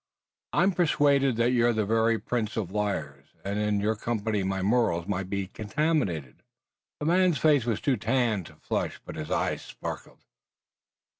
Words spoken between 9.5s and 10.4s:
sparkled.